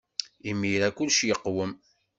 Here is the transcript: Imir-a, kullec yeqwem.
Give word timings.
Imir-a, 0.49 0.89
kullec 0.95 1.19
yeqwem. 1.27 1.71